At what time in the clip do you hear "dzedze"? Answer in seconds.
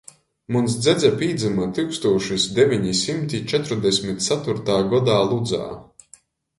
0.85-1.11